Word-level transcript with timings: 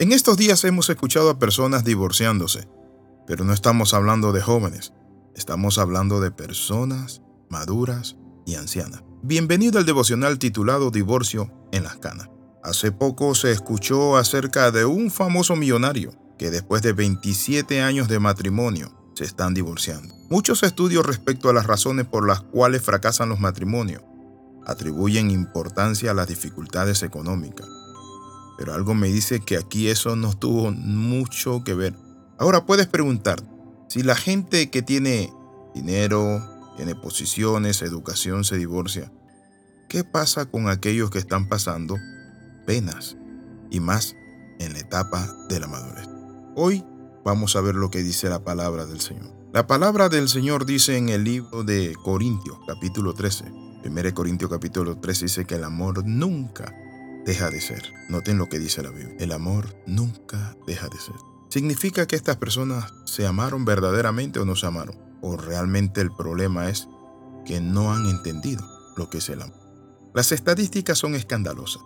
En 0.00 0.12
estos 0.12 0.38
días 0.38 0.64
hemos 0.64 0.88
escuchado 0.88 1.28
a 1.28 1.38
personas 1.38 1.84
divorciándose, 1.84 2.66
pero 3.26 3.44
no 3.44 3.52
estamos 3.52 3.92
hablando 3.92 4.32
de 4.32 4.40
jóvenes, 4.40 4.94
estamos 5.34 5.76
hablando 5.76 6.22
de 6.22 6.30
personas 6.30 7.20
maduras 7.50 8.16
y 8.46 8.54
ancianas. 8.54 9.02
Bienvenido 9.22 9.78
al 9.78 9.84
devocional 9.84 10.38
titulado 10.38 10.90
Divorcio 10.90 11.52
en 11.70 11.82
las 11.82 11.96
Canas. 11.96 12.30
Hace 12.64 12.92
poco 12.92 13.34
se 13.34 13.52
escuchó 13.52 14.16
acerca 14.16 14.70
de 14.70 14.86
un 14.86 15.10
famoso 15.10 15.54
millonario 15.54 16.12
que 16.38 16.50
después 16.50 16.80
de 16.80 16.94
27 16.94 17.82
años 17.82 18.08
de 18.08 18.20
matrimonio 18.20 19.12
se 19.12 19.24
están 19.24 19.52
divorciando. 19.52 20.14
Muchos 20.30 20.62
estudios 20.62 21.04
respecto 21.04 21.50
a 21.50 21.52
las 21.52 21.66
razones 21.66 22.06
por 22.06 22.26
las 22.26 22.40
cuales 22.40 22.80
fracasan 22.80 23.28
los 23.28 23.38
matrimonios 23.38 24.02
atribuyen 24.64 25.30
importancia 25.30 26.12
a 26.12 26.14
las 26.14 26.28
dificultades 26.28 27.02
económicas. 27.02 27.68
Pero 28.60 28.74
algo 28.74 28.92
me 28.92 29.08
dice 29.08 29.40
que 29.40 29.56
aquí 29.56 29.88
eso 29.88 30.16
no 30.16 30.34
tuvo 30.36 30.70
mucho 30.70 31.64
que 31.64 31.72
ver. 31.72 31.96
Ahora 32.38 32.66
puedes 32.66 32.86
preguntar, 32.88 33.42
si 33.88 34.02
la 34.02 34.14
gente 34.14 34.68
que 34.68 34.82
tiene 34.82 35.32
dinero, 35.74 36.44
tiene 36.76 36.94
posiciones, 36.94 37.80
educación, 37.80 38.44
se 38.44 38.58
divorcia, 38.58 39.10
¿qué 39.88 40.04
pasa 40.04 40.44
con 40.44 40.68
aquellos 40.68 41.08
que 41.08 41.18
están 41.18 41.48
pasando 41.48 41.96
penas 42.66 43.16
y 43.70 43.80
más 43.80 44.14
en 44.58 44.74
la 44.74 44.80
etapa 44.80 45.26
de 45.48 45.58
la 45.58 45.66
madurez? 45.66 46.06
Hoy 46.54 46.84
vamos 47.24 47.56
a 47.56 47.62
ver 47.62 47.76
lo 47.76 47.90
que 47.90 48.02
dice 48.02 48.28
la 48.28 48.44
palabra 48.44 48.84
del 48.84 49.00
Señor. 49.00 49.32
La 49.54 49.66
palabra 49.66 50.10
del 50.10 50.28
Señor 50.28 50.66
dice 50.66 50.98
en 50.98 51.08
el 51.08 51.24
libro 51.24 51.64
de 51.64 51.96
Corintios, 52.04 52.58
capítulo 52.66 53.14
13. 53.14 53.42
1 53.86 54.14
Corintios 54.14 54.50
capítulo 54.50 54.98
13 54.98 55.24
dice 55.24 55.44
que 55.46 55.54
el 55.54 55.64
amor 55.64 56.04
nunca 56.04 56.74
deja 57.24 57.50
de 57.50 57.60
ser. 57.60 57.92
Noten 58.08 58.38
lo 58.38 58.48
que 58.48 58.58
dice 58.58 58.82
la 58.82 58.90
Biblia. 58.90 59.16
El 59.18 59.32
amor 59.32 59.76
nunca 59.86 60.56
deja 60.66 60.88
de 60.88 60.98
ser. 60.98 61.14
¿Significa 61.48 62.06
que 62.06 62.16
estas 62.16 62.36
personas 62.36 62.92
se 63.04 63.26
amaron 63.26 63.64
verdaderamente 63.64 64.38
o 64.38 64.44
no 64.44 64.56
se 64.56 64.66
amaron? 64.66 64.96
¿O 65.20 65.36
realmente 65.36 66.00
el 66.00 66.10
problema 66.14 66.68
es 66.68 66.88
que 67.44 67.60
no 67.60 67.92
han 67.92 68.06
entendido 68.06 68.64
lo 68.96 69.10
que 69.10 69.18
es 69.18 69.28
el 69.28 69.42
amor? 69.42 69.58
Las 70.14 70.32
estadísticas 70.32 70.98
son 70.98 71.14
escandalosas 71.14 71.82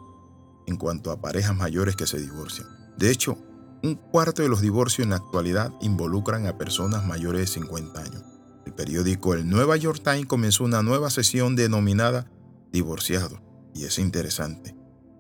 en 0.67 0.77
cuanto 0.77 1.11
a 1.11 1.21
parejas 1.21 1.57
mayores 1.57 1.97
que 1.97 2.07
se 2.07 2.19
divorcian. 2.19 2.67
De 2.97 3.11
hecho, 3.11 3.37
un 3.83 3.97
cuarto 3.97 4.43
de 4.43 4.49
los 4.49 4.61
divorcios 4.61 5.05
en 5.05 5.11
la 5.11 5.17
actualidad 5.17 5.73
involucran 5.83 6.47
a 6.47 6.57
personas 6.57 7.05
mayores 7.05 7.41
de 7.41 7.47
50 7.47 8.01
años. 8.01 8.23
El 8.65 8.73
periódico 8.73 9.35
El 9.35 9.49
Nueva 9.49 9.77
York 9.77 10.01
Times 10.03 10.27
comenzó 10.27 10.65
una 10.65 10.83
nueva 10.83 11.11
sesión 11.11 11.55
denominada 11.55 12.31
Divorciado, 12.73 13.41
y 13.73 13.85
es 13.85 14.01
interesante. 14.01 14.75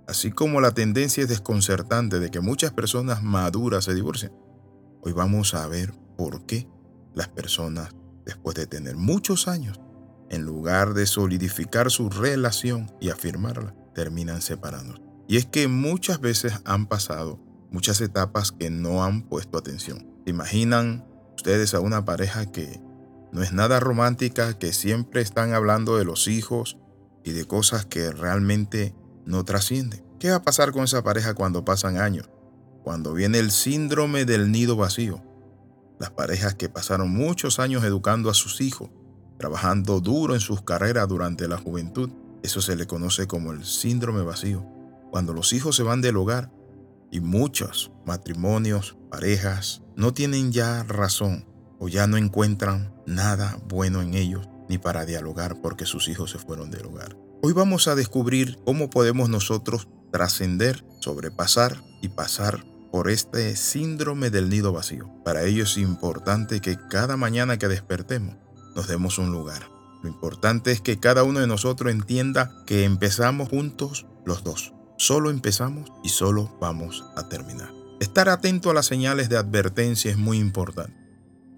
Así 0.06 0.30
como 0.30 0.60
la 0.60 0.72
tendencia 0.72 1.22
es 1.22 1.28
desconcertante 1.28 2.20
de 2.20 2.30
que 2.30 2.40
muchas 2.40 2.72
personas 2.72 3.22
maduras 3.22 3.84
se 3.84 3.94
divorcian, 3.94 4.32
hoy 5.00 5.12
vamos 5.12 5.54
a 5.54 5.66
ver 5.66 5.94
por 6.16 6.44
qué 6.46 6.68
las 7.14 7.28
personas, 7.28 7.94
después 8.26 8.54
de 8.56 8.66
tener 8.66 8.96
muchos 8.96 9.48
años, 9.48 9.80
en 10.30 10.42
lugar 10.42 10.94
de 10.94 11.06
solidificar 11.06 11.90
su 11.90 12.10
relación 12.10 12.90
y 13.00 13.10
afirmarla, 13.10 13.74
terminan 13.94 14.42
separándose. 14.42 15.02
Y 15.26 15.36
es 15.36 15.46
que 15.46 15.68
muchas 15.68 16.20
veces 16.20 16.60
han 16.64 16.86
pasado 16.86 17.40
muchas 17.70 18.00
etapas 18.00 18.52
que 18.52 18.70
no 18.70 19.04
han 19.04 19.22
puesto 19.22 19.58
atención. 19.58 20.06
imaginan 20.26 21.06
ustedes 21.34 21.74
a 21.74 21.80
una 21.80 22.04
pareja 22.04 22.50
que 22.50 22.80
no 23.32 23.42
es 23.42 23.52
nada 23.52 23.80
romántica, 23.80 24.58
que 24.58 24.72
siempre 24.72 25.20
están 25.20 25.52
hablando 25.52 25.96
de 25.96 26.04
los 26.04 26.28
hijos 26.28 26.78
y 27.24 27.32
de 27.32 27.46
cosas 27.46 27.84
que 27.84 28.10
realmente 28.12 28.94
no 29.24 29.44
trascienden? 29.44 30.04
¿Qué 30.18 30.30
va 30.30 30.36
a 30.36 30.42
pasar 30.42 30.72
con 30.72 30.84
esa 30.84 31.02
pareja 31.02 31.34
cuando 31.34 31.64
pasan 31.64 31.98
años? 31.98 32.30
Cuando 32.82 33.12
viene 33.12 33.38
el 33.38 33.50
síndrome 33.50 34.24
del 34.24 34.50
nido 34.52 34.76
vacío. 34.76 35.22
Las 35.98 36.10
parejas 36.10 36.54
que 36.54 36.68
pasaron 36.68 37.10
muchos 37.10 37.58
años 37.58 37.84
educando 37.84 38.30
a 38.30 38.34
sus 38.34 38.60
hijos, 38.60 38.90
trabajando 39.38 40.00
duro 40.00 40.34
en 40.34 40.40
sus 40.40 40.62
carreras 40.62 41.08
durante 41.08 41.48
la 41.48 41.56
juventud, 41.56 42.10
eso 42.42 42.60
se 42.60 42.76
le 42.76 42.86
conoce 42.86 43.26
como 43.26 43.52
el 43.52 43.64
síndrome 43.64 44.22
vacío. 44.22 44.66
Cuando 45.10 45.32
los 45.32 45.52
hijos 45.52 45.76
se 45.76 45.82
van 45.82 46.00
del 46.00 46.16
hogar, 46.16 46.50
y 47.14 47.20
muchos 47.20 47.92
matrimonios, 48.04 48.96
parejas, 49.08 49.82
no 49.94 50.12
tienen 50.12 50.50
ya 50.50 50.82
razón 50.82 51.46
o 51.78 51.88
ya 51.88 52.08
no 52.08 52.16
encuentran 52.16 52.92
nada 53.06 53.56
bueno 53.68 54.02
en 54.02 54.14
ellos 54.14 54.48
ni 54.68 54.78
para 54.78 55.06
dialogar 55.06 55.60
porque 55.62 55.86
sus 55.86 56.08
hijos 56.08 56.32
se 56.32 56.38
fueron 56.38 56.72
del 56.72 56.86
hogar. 56.86 57.16
Hoy 57.46 57.52
vamos 57.52 57.88
a 57.88 57.94
descubrir 57.94 58.56
cómo 58.64 58.88
podemos 58.88 59.28
nosotros 59.28 59.86
trascender, 60.10 60.82
sobrepasar 61.00 61.76
y 62.00 62.08
pasar 62.08 62.64
por 62.90 63.10
este 63.10 63.54
síndrome 63.54 64.30
del 64.30 64.48
nido 64.48 64.72
vacío. 64.72 65.10
Para 65.26 65.44
ello 65.44 65.64
es 65.64 65.76
importante 65.76 66.62
que 66.62 66.78
cada 66.88 67.18
mañana 67.18 67.58
que 67.58 67.68
despertemos 67.68 68.36
nos 68.74 68.88
demos 68.88 69.18
un 69.18 69.30
lugar. 69.30 69.68
Lo 70.02 70.08
importante 70.08 70.72
es 70.72 70.80
que 70.80 70.98
cada 70.98 71.22
uno 71.22 71.40
de 71.40 71.46
nosotros 71.46 71.92
entienda 71.92 72.50
que 72.64 72.84
empezamos 72.84 73.50
juntos 73.50 74.06
los 74.24 74.42
dos. 74.42 74.72
Solo 74.96 75.28
empezamos 75.28 75.92
y 76.02 76.08
solo 76.08 76.56
vamos 76.62 77.04
a 77.14 77.28
terminar. 77.28 77.68
Estar 78.00 78.30
atento 78.30 78.70
a 78.70 78.74
las 78.74 78.86
señales 78.86 79.28
de 79.28 79.36
advertencia 79.36 80.10
es 80.10 80.16
muy 80.16 80.38
importante. 80.38 81.03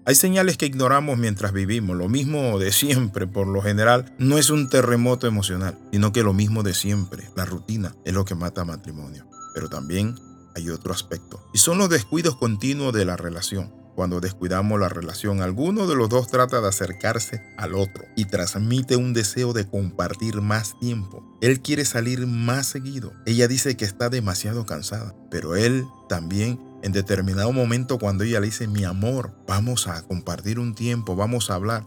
Hay 0.07 0.15
señales 0.15 0.55
que 0.55 0.65
ignoramos 0.67 1.17
mientras 1.17 1.51
vivimos. 1.51 1.97
Lo 1.97 2.07
mismo 2.07 2.57
de 2.59 2.71
siempre, 2.71 3.27
por 3.27 3.45
lo 3.45 3.61
general, 3.61 4.15
no 4.17 4.37
es 4.37 4.49
un 4.49 4.69
terremoto 4.69 5.27
emocional, 5.27 5.77
sino 5.91 6.13
que 6.13 6.23
lo 6.23 6.31
mismo 6.31 6.63
de 6.63 6.73
siempre, 6.73 7.29
la 7.35 7.43
rutina, 7.43 7.93
es 8.05 8.13
lo 8.13 8.23
que 8.23 8.33
mata 8.33 8.63
matrimonio. 8.63 9.27
Pero 9.53 9.67
también 9.67 10.15
hay 10.55 10.69
otro 10.69 10.93
aspecto, 10.93 11.45
y 11.53 11.57
son 11.57 11.77
los 11.77 11.89
descuidos 11.89 12.37
continuos 12.37 12.93
de 12.93 13.03
la 13.03 13.17
relación. 13.17 13.73
Cuando 13.95 14.21
descuidamos 14.21 14.79
la 14.79 14.87
relación, 14.87 15.41
alguno 15.41 15.87
de 15.87 15.95
los 15.95 16.07
dos 16.07 16.27
trata 16.27 16.61
de 16.61 16.69
acercarse 16.69 17.41
al 17.57 17.73
otro 17.73 18.05
y 18.15 18.25
transmite 18.25 18.95
un 18.95 19.11
deseo 19.11 19.51
de 19.51 19.67
compartir 19.67 20.39
más 20.39 20.79
tiempo. 20.79 21.37
Él 21.41 21.61
quiere 21.61 21.83
salir 21.83 22.27
más 22.27 22.67
seguido. 22.67 23.11
Ella 23.25 23.49
dice 23.49 23.75
que 23.75 23.83
está 23.83 24.07
demasiado 24.09 24.65
cansada, 24.65 25.15
pero 25.29 25.57
él 25.57 25.83
también 26.07 26.59
en 26.83 26.91
determinado 26.91 27.51
momento 27.51 27.97
cuando 27.99 28.23
ella 28.23 28.39
le 28.39 28.47
dice, 28.47 28.67
mi 28.67 28.83
amor, 28.83 29.33
vamos 29.47 29.87
a 29.87 30.01
compartir 30.03 30.59
un 30.59 30.75
tiempo, 30.75 31.15
vamos 31.15 31.49
a 31.49 31.55
hablar. 31.55 31.85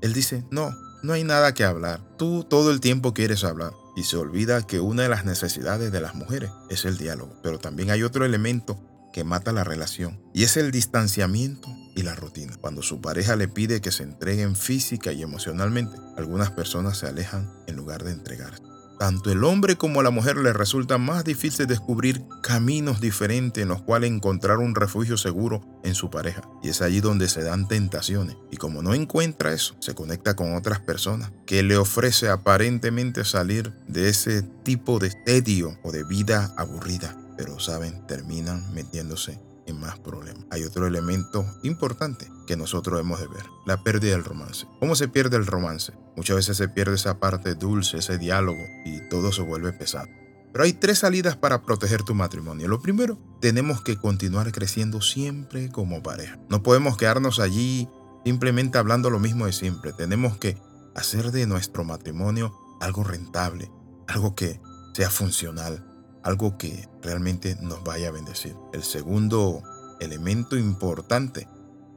Él 0.00 0.12
dice, 0.12 0.44
no, 0.50 0.74
no 1.02 1.12
hay 1.12 1.24
nada 1.24 1.54
que 1.54 1.64
hablar. 1.64 2.00
Tú 2.16 2.44
todo 2.44 2.70
el 2.70 2.80
tiempo 2.80 3.14
quieres 3.14 3.44
hablar. 3.44 3.72
Y 3.94 4.04
se 4.04 4.16
olvida 4.16 4.66
que 4.66 4.80
una 4.80 5.02
de 5.02 5.08
las 5.08 5.24
necesidades 5.24 5.92
de 5.92 6.00
las 6.00 6.14
mujeres 6.14 6.50
es 6.70 6.84
el 6.84 6.96
diálogo. 6.96 7.38
Pero 7.42 7.58
también 7.58 7.90
hay 7.90 8.02
otro 8.02 8.24
elemento 8.24 8.80
que 9.12 9.24
mata 9.24 9.52
la 9.52 9.64
relación 9.64 10.20
y 10.32 10.44
es 10.44 10.56
el 10.56 10.70
distanciamiento 10.70 11.68
y 11.94 12.02
la 12.02 12.14
rutina. 12.14 12.56
Cuando 12.60 12.82
su 12.82 13.00
pareja 13.00 13.36
le 13.36 13.46
pide 13.46 13.80
que 13.80 13.92
se 13.92 14.02
entreguen 14.02 14.56
física 14.56 15.12
y 15.12 15.22
emocionalmente, 15.22 15.96
algunas 16.16 16.50
personas 16.50 16.98
se 16.98 17.06
alejan 17.06 17.52
en 17.66 17.76
lugar 17.76 18.02
de 18.02 18.12
entregarse. 18.12 18.71
Tanto 18.98 19.30
el 19.32 19.44
hombre 19.44 19.76
como 19.76 20.02
la 20.02 20.10
mujer 20.10 20.36
le 20.36 20.52
resulta 20.52 20.98
más 20.98 21.24
difícil 21.24 21.66
descubrir 21.66 22.22
caminos 22.42 23.00
diferentes 23.00 23.62
en 23.62 23.68
los 23.68 23.82
cuales 23.82 24.10
encontrar 24.10 24.58
un 24.58 24.74
refugio 24.74 25.16
seguro 25.16 25.60
en 25.82 25.94
su 25.94 26.10
pareja. 26.10 26.42
Y 26.62 26.68
es 26.68 26.82
allí 26.82 27.00
donde 27.00 27.28
se 27.28 27.42
dan 27.42 27.68
tentaciones. 27.68 28.36
Y 28.50 28.56
como 28.56 28.82
no 28.82 28.94
encuentra 28.94 29.52
eso, 29.52 29.74
se 29.80 29.94
conecta 29.94 30.36
con 30.36 30.54
otras 30.54 30.80
personas 30.80 31.32
que 31.46 31.62
le 31.62 31.76
ofrece 31.76 32.28
aparentemente 32.28 33.24
salir 33.24 33.72
de 33.88 34.08
ese 34.08 34.42
tipo 34.42 34.98
de 34.98 35.10
tedio 35.10 35.78
o 35.82 35.92
de 35.92 36.04
vida 36.04 36.54
aburrida 36.56 37.16
pero 37.36 37.58
saben, 37.58 38.06
terminan 38.06 38.72
metiéndose 38.72 39.38
en 39.72 39.80
más 39.80 39.98
problemas. 39.98 40.44
Hay 40.50 40.64
otro 40.64 40.86
elemento 40.86 41.44
importante 41.62 42.30
que 42.46 42.56
nosotros 42.56 43.00
hemos 43.00 43.20
de 43.20 43.26
ver, 43.26 43.44
la 43.66 43.82
pérdida 43.82 44.12
del 44.12 44.24
romance. 44.24 44.66
¿Cómo 44.78 44.94
se 44.94 45.08
pierde 45.08 45.36
el 45.36 45.46
romance? 45.46 45.92
Muchas 46.16 46.36
veces 46.36 46.56
se 46.56 46.68
pierde 46.68 46.94
esa 46.94 47.18
parte 47.18 47.54
dulce, 47.54 47.98
ese 47.98 48.18
diálogo 48.18 48.62
y 48.84 49.08
todo 49.08 49.32
se 49.32 49.42
vuelve 49.42 49.72
pesado. 49.72 50.08
Pero 50.52 50.64
hay 50.64 50.74
tres 50.74 50.98
salidas 50.98 51.36
para 51.36 51.62
proteger 51.62 52.02
tu 52.02 52.14
matrimonio. 52.14 52.68
Lo 52.68 52.80
primero, 52.80 53.18
tenemos 53.40 53.82
que 53.82 53.96
continuar 53.96 54.52
creciendo 54.52 55.00
siempre 55.00 55.70
como 55.70 56.02
pareja. 56.02 56.38
No 56.50 56.62
podemos 56.62 56.96
quedarnos 56.98 57.40
allí 57.40 57.88
simplemente 58.24 58.78
hablando 58.78 59.08
lo 59.08 59.18
mismo 59.18 59.46
de 59.46 59.52
siempre. 59.52 59.92
Tenemos 59.92 60.36
que 60.36 60.58
hacer 60.94 61.32
de 61.32 61.46
nuestro 61.46 61.84
matrimonio 61.84 62.54
algo 62.80 63.02
rentable, 63.02 63.70
algo 64.06 64.34
que 64.34 64.60
sea 64.94 65.08
funcional, 65.08 65.91
algo 66.22 66.56
que 66.58 66.88
realmente 67.02 67.56
nos 67.60 67.82
vaya 67.84 68.08
a 68.08 68.12
bendecir. 68.12 68.56
El 68.72 68.82
segundo 68.82 69.62
elemento 70.00 70.56
importante 70.56 71.48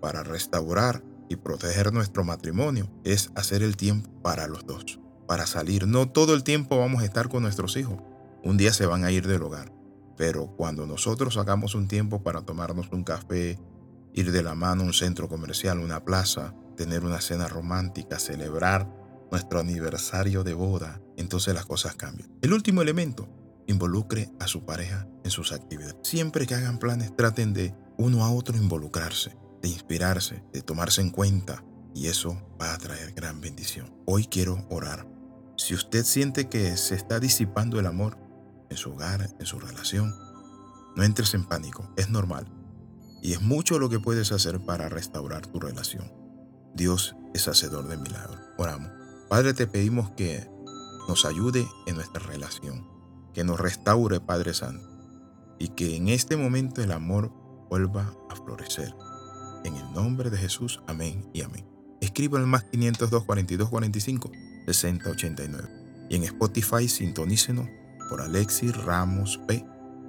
para 0.02 0.24
restaurar 0.24 1.04
y 1.30 1.38
proteger 1.38 1.92
nuestro 1.92 2.24
matrimonio 2.24 2.90
es 3.04 3.32
hacer 3.36 3.64
el 3.64 3.78
tiempo 3.78 4.10
para 4.22 4.48
los 4.48 4.66
dos, 4.66 5.00
para 5.28 5.48
salir. 5.48 5.88
No 5.88 6.10
todo 6.10 6.34
el 6.34 6.44
tiempo 6.44 6.78
vamos 6.78 7.02
a 7.02 7.06
estar 7.06 7.30
con 7.30 7.44
nuestros 7.44 7.78
hijos. 7.78 7.98
Un 8.44 8.58
día 8.58 8.74
se 8.74 8.86
van 8.86 9.04
a 9.04 9.12
ir 9.12 9.28
del 9.28 9.44
hogar. 9.44 9.74
Pero 10.18 10.48
cuando 10.56 10.86
nosotros 10.86 11.38
hagamos 11.38 11.76
un 11.76 11.88
tiempo 11.88 12.24
para 12.24 12.42
tomarnos 12.42 12.90
un 12.92 13.04
café, 13.04 13.60
ir 14.14 14.32
de 14.32 14.44
la 14.44 14.56
mano 14.56 14.84
a 14.84 14.86
un 14.86 14.94
centro 14.94 15.28
comercial, 15.28 15.80
una 15.80 16.06
plaza, 16.06 16.54
tener 16.78 17.04
una 17.04 17.20
cena 17.20 17.48
romántica, 17.48 18.18
celebrar 18.20 18.90
nuestro 19.32 19.60
aniversario 19.60 20.44
de 20.44 20.54
boda, 20.54 21.02
entonces 21.18 21.54
las 21.54 21.66
cosas 21.66 21.96
cambian. 21.96 22.30
El 22.42 22.54
último 22.54 22.82
elemento 22.82 23.28
involucre 23.68 24.32
a 24.40 24.48
su 24.48 24.66
pareja 24.66 25.08
en 25.24 25.32
sus 25.32 25.52
actividades. 25.52 25.96
Siempre 26.04 26.46
que 26.48 26.56
hagan 26.56 26.80
planes, 26.80 27.16
traten 27.16 27.54
de 27.54 27.76
uno 27.98 28.24
a 28.24 28.32
otro 28.32 28.58
involucrarse, 28.58 29.36
de 29.62 29.70
inspirarse, 29.70 30.44
de 30.54 30.62
tomarse 30.62 31.02
en 31.02 31.10
cuenta, 31.10 31.64
y 31.94 32.08
eso 32.08 32.38
va 32.62 32.74
a 32.74 32.78
traer 32.78 33.14
gran 33.14 33.40
bendición. 33.40 33.94
Hoy 34.06 34.26
quiero 34.26 34.66
orar. 34.70 35.08
Si 35.58 35.74
usted 35.74 36.04
siente 36.04 36.50
que 36.50 36.76
se 36.76 36.96
está 36.96 37.20
disipando 37.20 37.80
el 37.80 37.86
amor 37.86 38.18
en 38.70 38.78
su 38.78 38.92
hogar, 38.92 39.30
en 39.40 39.46
su 39.46 39.60
relación, 39.60 40.14
no 40.96 41.04
entres 41.04 41.34
en 41.34 41.46
pánico, 41.46 41.90
es 41.96 42.10
normal. 42.10 42.46
Y 43.22 43.34
es 43.34 43.42
mucho 43.42 43.80
lo 43.80 43.90
que 43.90 44.00
puedes 44.00 44.32
hacer 44.32 44.60
para 44.60 44.90
restaurar 44.90 45.48
tu 45.48 45.60
relación. 45.60 46.12
Dios 46.76 47.16
es 47.34 47.48
hacedor 47.48 47.88
de 47.88 47.98
milagros. 47.98 48.40
Oramos. 48.58 48.92
Padre, 49.30 49.54
te 49.54 49.66
pedimos 49.66 50.12
que 50.12 50.48
nos 51.08 51.26
ayude 51.26 51.68
en 51.88 51.96
nuestra 51.96 52.22
relación, 52.22 52.88
que 53.36 53.44
nos 53.44 53.60
restaure, 53.60 54.22
Padre 54.22 54.54
Santo, 54.54 54.88
y 55.60 55.68
que 55.68 55.98
en 55.98 56.08
este 56.08 56.38
momento 56.38 56.82
el 56.82 56.92
amor 56.94 57.32
vuelva 57.70 58.12
a 58.30 58.36
florecer. 58.36 58.96
En 59.66 59.76
el 59.76 59.92
nombre 59.94 60.30
de 60.30 60.38
Jesús, 60.38 60.82
amén 60.88 61.30
y 61.34 61.42
amén. 61.42 61.68
Escriba 62.00 62.40
el 62.40 62.48
más 62.48 62.64
502 62.64 63.26
42 63.26 63.70
45 63.70 64.32
60 64.66 65.10
89. 65.10 65.70
Y 66.10 66.16
en 66.16 66.24
Spotify 66.24 66.88
sintonícenos 66.88 67.68
por 68.10 68.22
Alexis 68.22 68.76
Ramos 68.86 69.38
P. 69.48 69.66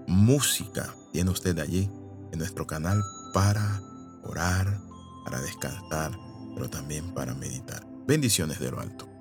Música 0.06 0.94
tiene 1.12 1.30
usted 1.30 1.58
allí 1.58 1.90
en 2.32 2.38
nuestro 2.38 2.66
canal 2.66 3.02
para 3.32 3.80
orar, 4.22 4.80
para 5.24 5.40
descansar, 5.40 6.12
pero 6.54 6.70
también 6.70 7.12
para 7.12 7.34
meditar. 7.34 7.84
Bendiciones 8.06 8.60
de 8.60 8.70
lo 8.70 8.80
alto. 8.80 9.15